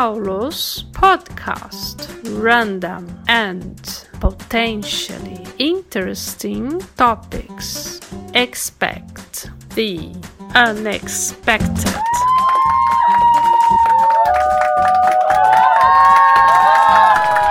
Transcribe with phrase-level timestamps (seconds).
[0.00, 2.08] Paulo's podcast,
[2.42, 8.00] random and potentially interesting topics.
[8.32, 10.10] Expect the
[10.54, 12.00] unexpected.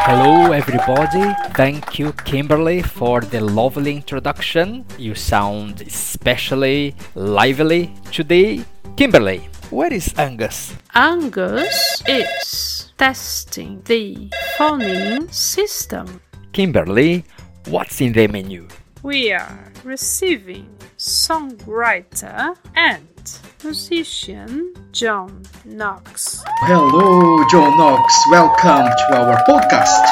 [0.07, 1.31] Hello, everybody.
[1.53, 4.85] Thank you, Kimberly, for the lovely introduction.
[4.97, 8.65] You sound especially lively today.
[8.97, 10.73] Kimberly, where is Angus?
[10.99, 16.19] Angus is testing the phoneme system.
[16.51, 17.23] Kimberly,
[17.69, 18.67] what's in the menu?
[19.01, 20.67] We are receiving
[20.97, 26.43] songwriter and musician John Knox.
[26.67, 28.13] Hello, John Knox.
[28.29, 30.03] Welcome to our podcast.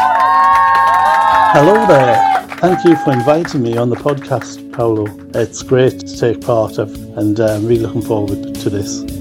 [1.52, 2.48] Hello there.
[2.62, 5.08] Thank you for inviting me on the podcast, Paolo.
[5.36, 9.17] It's great to take part of, and uh, I'm really looking forward to this.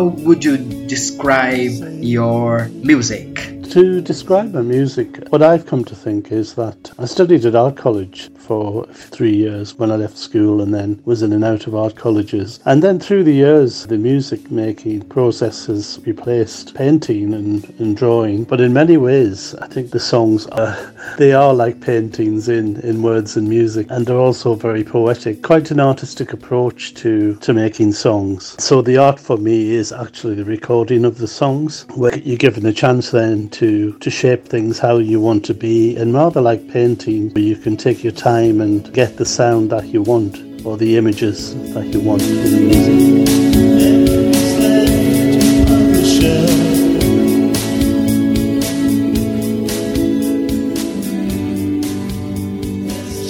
[0.00, 0.56] How would you
[0.86, 3.34] describe your music?
[3.72, 7.76] To describe my music, what I've come to think is that I studied at art
[7.76, 11.76] college for three years when I left school and then was in and out of
[11.76, 12.58] art colleges.
[12.64, 18.42] And then through the years, the music making process has replaced painting and, and drawing.
[18.42, 20.76] But in many ways, I think the songs are,
[21.16, 23.86] they are like paintings in, in words and music.
[23.88, 28.56] And they're also very poetic, quite an artistic approach to, to making songs.
[28.58, 32.66] So the art for me is actually the recording of the songs, where you're given
[32.66, 35.96] a chance then to, to shape things how you want to be.
[35.96, 39.86] And rather like painting, where you can take your time and get the sound that
[39.88, 43.30] you want or the images that you want in the music.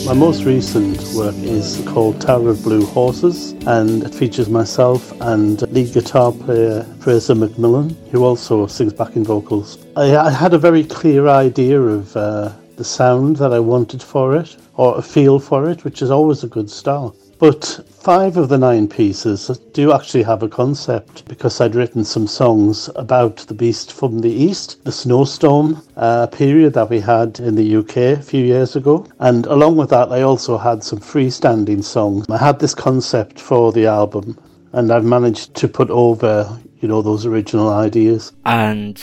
[0.07, 5.63] My most recent work is called Tower of Blue Horses, and it features myself and
[5.71, 9.79] lead guitar player Fraser McMillan, who also sings backing vocals.
[9.97, 14.35] I, I had a very clear idea of uh, the sound that I wanted for
[14.35, 17.15] it, or a feel for it, which is always a good start.
[17.39, 22.27] But five of the nine pieces do actually have a concept because I'd written some
[22.27, 27.55] songs about the beast from the east, the snowstorm uh, period that we had in
[27.55, 29.07] the UK a few years ago.
[29.19, 32.25] And along with that, I also had some freestanding songs.
[32.31, 34.39] I had this concept for the album
[34.73, 38.33] and I've managed to put over, you know, those original ideas.
[38.47, 38.99] And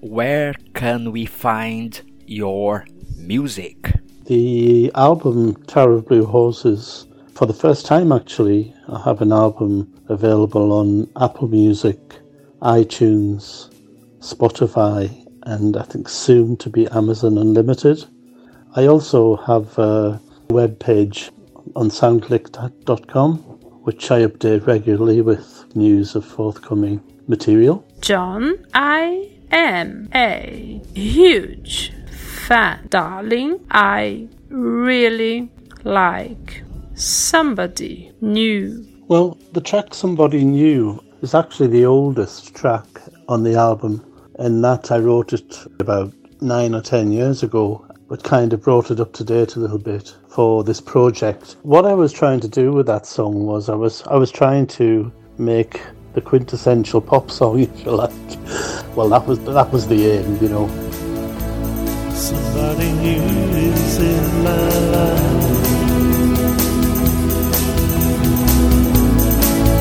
[0.00, 2.84] where can we find your
[3.22, 3.92] music?
[4.26, 9.92] The album Tower of Blue Horses, for the first time actually, I have an album
[10.08, 11.98] available on Apple Music,
[12.60, 13.72] iTunes,
[14.20, 18.04] Spotify, and I think soon to be Amazon Unlimited.
[18.74, 21.30] I also have a web page
[21.76, 23.36] on soundclick.com,
[23.84, 27.84] which I update regularly with news of forthcoming material.
[28.00, 31.92] John, I am a huge
[32.42, 33.64] fan, darling.
[33.70, 35.48] I really
[35.84, 36.64] like
[36.94, 38.84] somebody new.
[39.06, 42.86] Well, the track Somebody New is actually the oldest track
[43.28, 44.04] on the album,
[44.38, 48.90] and that I wrote it about nine or ten years ago, but kind of brought
[48.90, 51.56] it up to date a little bit for this project.
[51.62, 54.66] What I was trying to do with that song was I was I was trying
[54.78, 55.80] to make
[56.14, 58.12] the quintessential pop song, if you like.
[58.96, 60.91] Well, that was that was the aim, you know.
[62.22, 65.58] Somebody new is in my life.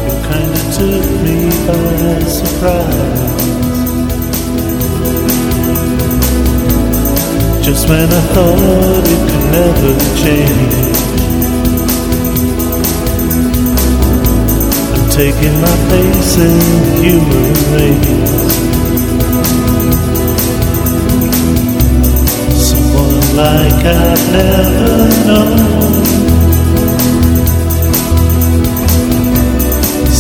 [0.06, 3.44] You kinda took me by surprise.
[7.64, 9.92] Just when I thought it could never
[10.24, 10.76] change.
[14.96, 18.81] I'm taking my place in the human race.
[23.34, 25.58] Like I've never known.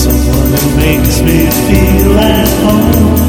[0.03, 1.37] Someone who makes me
[1.67, 3.27] feel at home.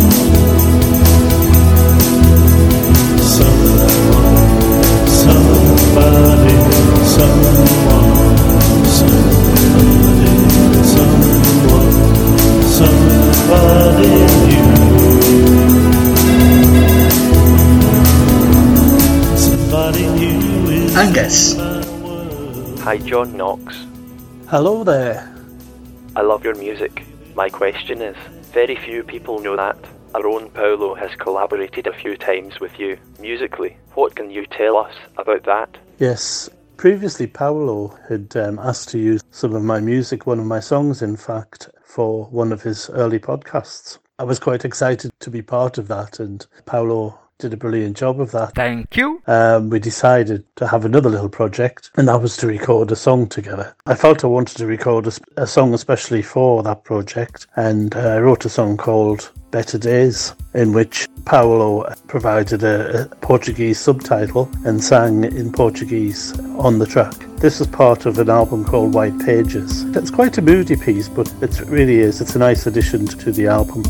[3.19, 6.32] Someone, someone.
[22.93, 23.87] Hi, John Knox.
[24.49, 25.35] Hello there.
[26.15, 27.07] I love your music.
[27.35, 28.15] My question is
[28.53, 29.79] very few people know that.
[30.15, 33.79] Our own Paolo has collaborated a few times with you musically.
[33.95, 35.75] What can you tell us about that?
[35.99, 40.61] Yes, previously Paolo had um, asked to use some of my music, one of my
[40.61, 44.01] songs, in fact, for one of his early podcasts.
[44.19, 48.21] I was quite excited to be part of that, and Paolo did a brilliant job
[48.21, 48.55] of that.
[48.55, 49.21] Thank you.
[49.27, 53.29] um, we decided to have another little project, and that was to record a song
[53.29, 53.75] together.
[53.87, 58.19] I felt I wanted to record a song especially for that project, and uh, I
[58.21, 64.83] wrote a song called Better Days, in which Paolo provided a, a Portuguese subtitle and
[64.83, 67.15] sang in Portuguese on the track.
[67.37, 69.83] This is part of an album called White Pages.
[69.97, 72.21] It's quite a moody piece, but it really is.
[72.21, 73.83] It's a nice addition to the album.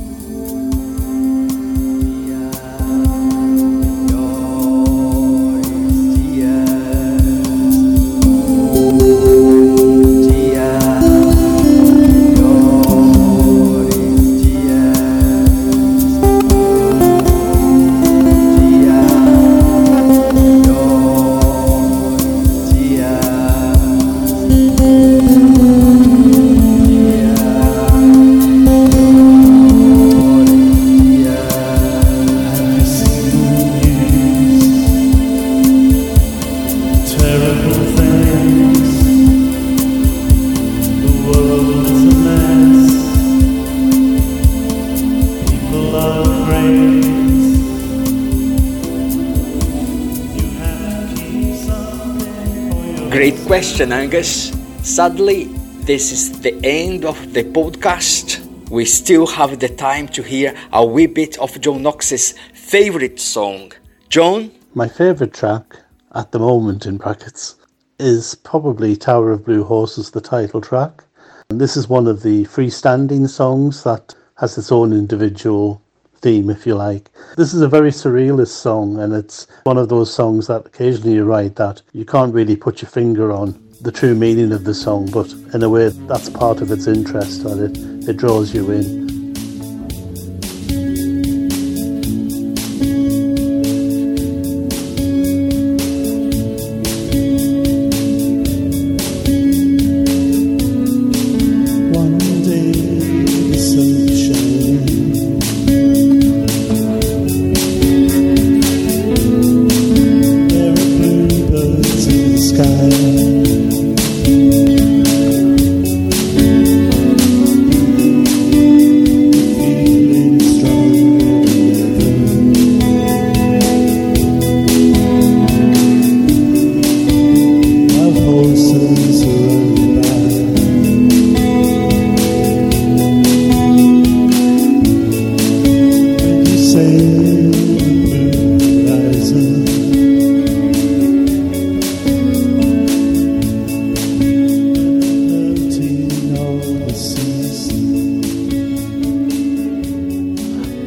[53.12, 54.49] Great question, Angus.
[54.82, 55.44] Sadly,
[55.85, 58.41] this is the end of the podcast.
[58.70, 63.73] We still have the time to hear a wee bit of John Knox's favorite song.
[64.09, 65.76] John, My favourite track
[66.14, 67.56] at the moment, in brackets,
[67.99, 71.05] is probably Tower of Blue Horses, the title track.
[71.50, 75.81] And this is one of the freestanding songs that has its own individual
[76.22, 77.10] theme, if you like.
[77.36, 81.24] This is a very surrealist song, and it's one of those songs that occasionally you
[81.24, 85.10] write that you can't really put your finger on the true meaning of the song,
[85.10, 89.01] but in a way, that's part of its interest, that it, it draws you in.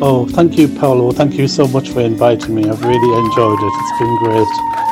[0.01, 1.11] Oh, thank you, Paolo.
[1.13, 2.69] Thank you so much for inviting me.
[2.69, 3.73] I've really enjoyed it.
[3.79, 4.84] It's been great.